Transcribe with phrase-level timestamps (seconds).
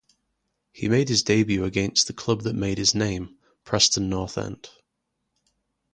[0.71, 4.67] He made his debut against the club that made his name, Preston North End.